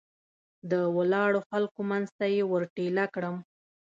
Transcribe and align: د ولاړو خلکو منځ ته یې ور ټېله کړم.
د 0.71 0.73
ولاړو 0.97 1.39
خلکو 1.49 1.79
منځ 1.89 2.07
ته 2.17 2.25
یې 2.35 2.43
ور 2.51 2.63
ټېله 2.75 3.05
کړم. 3.13 3.35